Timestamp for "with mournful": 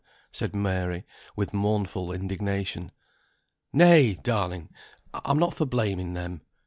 1.35-2.11